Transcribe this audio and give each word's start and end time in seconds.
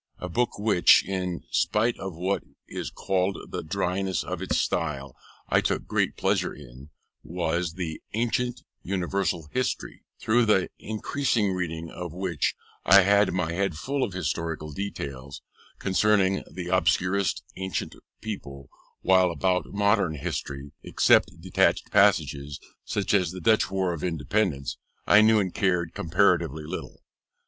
A 0.17 0.27
book 0.29 0.57
which, 0.57 1.05
in 1.07 1.43
spite 1.51 1.95
of 1.99 2.15
what 2.15 2.43
is 2.67 2.89
called 2.89 3.37
the 3.51 3.61
dryness 3.61 4.23
of 4.23 4.41
its 4.41 4.57
style, 4.57 5.15
I 5.47 5.61
took 5.61 5.85
great 5.85 6.17
pleasure 6.17 6.55
in, 6.55 6.89
was 7.21 7.73
the 7.73 8.01
Ancient 8.15 8.61
Universal 8.81 9.49
History, 9.51 10.01
through 10.19 10.45
the 10.47 10.69
incessant 10.79 11.55
reading 11.55 11.91
of 11.91 12.13
which, 12.13 12.55
I 12.83 13.03
had 13.03 13.31
my 13.31 13.53
head 13.53 13.77
full 13.77 14.03
of 14.03 14.13
historical 14.13 14.71
details 14.71 15.43
concerning 15.77 16.45
the 16.51 16.69
obscurest 16.75 17.43
ancient 17.57 17.93
people, 18.21 18.69
while 19.01 19.29
about 19.29 19.67
modern 19.67 20.15
history, 20.15 20.71
except 20.81 21.39
detached 21.39 21.91
passages, 21.91 22.59
such 22.85 23.13
as 23.13 23.29
the 23.29 23.39
Dutch 23.39 23.69
War 23.69 23.93
of 23.93 24.03
Independence, 24.03 24.77
I 25.05 25.21
knew 25.21 25.39
and 25.39 25.53
cared 25.53 25.93
comparatively 25.93 26.63
little. 26.65 27.03